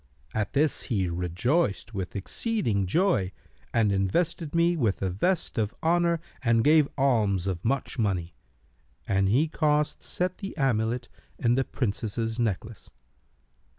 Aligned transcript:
At 0.33 0.53
this 0.53 0.81
he 0.89 1.07
rejoiced 1.09 1.93
with 1.93 2.15
exceeding 2.15 2.87
joy 2.87 3.31
and 3.71 3.91
invested 3.91 4.55
me 4.55 4.75
with 4.75 4.99
a 5.03 5.11
vest 5.11 5.59
of 5.59 5.75
honour 5.83 6.19
and 6.43 6.63
gave 6.63 6.87
alms 6.97 7.45
of 7.45 7.63
much 7.63 7.99
money; 7.99 8.33
and 9.07 9.29
he 9.29 9.47
caused 9.47 10.01
set 10.01 10.39
the 10.39 10.57
amulet 10.57 11.07
in 11.37 11.53
the 11.53 11.63
Princess's 11.63 12.39
necklace. 12.39 12.89